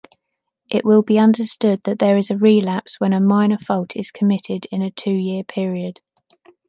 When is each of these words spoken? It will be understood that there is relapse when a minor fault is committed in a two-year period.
It 0.67 0.83
will 0.83 1.03
be 1.03 1.19
understood 1.19 1.81
that 1.83 1.99
there 1.99 2.17
is 2.17 2.31
relapse 2.31 2.99
when 2.99 3.13
a 3.13 3.19
minor 3.21 3.59
fault 3.59 3.95
is 3.95 4.09
committed 4.09 4.65
in 4.71 4.81
a 4.81 4.89
two-year 4.89 5.43
period. 5.43 5.99